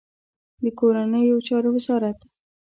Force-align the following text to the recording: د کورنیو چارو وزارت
د 0.61 0.65
کورنیو 0.79 1.45
چارو 1.47 1.69
وزارت 1.75 2.19